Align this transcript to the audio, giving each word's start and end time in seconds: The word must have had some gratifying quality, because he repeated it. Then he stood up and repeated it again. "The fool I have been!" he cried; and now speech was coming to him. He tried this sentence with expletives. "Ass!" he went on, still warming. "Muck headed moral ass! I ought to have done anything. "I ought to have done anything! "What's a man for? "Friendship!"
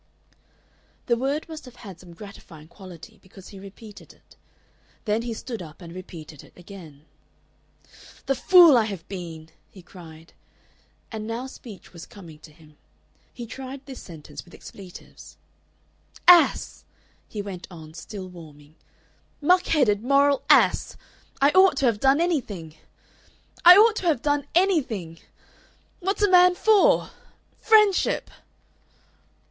The 1.05 1.15
word 1.15 1.47
must 1.47 1.65
have 1.65 1.75
had 1.75 1.99
some 1.99 2.15
gratifying 2.15 2.69
quality, 2.69 3.19
because 3.21 3.49
he 3.49 3.59
repeated 3.59 4.13
it. 4.13 4.35
Then 5.05 5.21
he 5.21 5.31
stood 5.31 5.61
up 5.61 5.79
and 5.79 5.93
repeated 5.93 6.43
it 6.43 6.57
again. 6.57 7.05
"The 8.25 8.33
fool 8.33 8.75
I 8.75 8.85
have 8.85 9.07
been!" 9.07 9.49
he 9.69 9.83
cried; 9.83 10.33
and 11.11 11.27
now 11.27 11.45
speech 11.45 11.93
was 11.93 12.07
coming 12.07 12.39
to 12.39 12.51
him. 12.51 12.77
He 13.31 13.45
tried 13.45 13.85
this 13.85 14.01
sentence 14.01 14.43
with 14.43 14.55
expletives. 14.55 15.37
"Ass!" 16.27 16.83
he 17.29 17.43
went 17.43 17.67
on, 17.69 17.93
still 17.93 18.27
warming. 18.27 18.73
"Muck 19.39 19.67
headed 19.67 20.01
moral 20.03 20.41
ass! 20.49 20.97
I 21.39 21.51
ought 21.51 21.77
to 21.77 21.85
have 21.85 21.99
done 21.99 22.19
anything. 22.19 22.73
"I 23.63 23.77
ought 23.77 23.97
to 23.97 24.07
have 24.07 24.23
done 24.23 24.47
anything! 24.55 25.19
"What's 25.99 26.23
a 26.23 26.31
man 26.31 26.55
for? 26.55 27.11
"Friendship!" 27.59 28.31